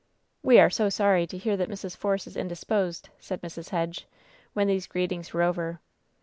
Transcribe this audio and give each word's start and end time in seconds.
"We 0.41 0.57
are 0.59 0.71
so 0.71 0.89
sorry 0.89 1.27
to 1.27 1.37
hear 1.37 1.55
that 1.55 1.69
Mrs. 1.69 1.95
Force 1.95 2.25
is 2.25 2.35
in 2.35 2.47
disposed," 2.47 3.09
said 3.19 3.43
Mrs. 3.43 3.69
Hedge, 3.69 4.07
when 4.53 4.65
these 4.65 4.87
greetings 4.87 5.31
were 5.31 5.43
over. 5.43 5.79